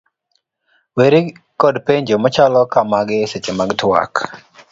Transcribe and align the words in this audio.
Weri 0.97 1.19
kod 1.61 1.75
penjo 1.85 2.15
machalo 2.23 2.61
ka 2.73 2.81
magi 2.91 3.15
e 3.25 3.25
seche 3.31 3.51
mag 3.59 3.69
tuak: 3.79 4.13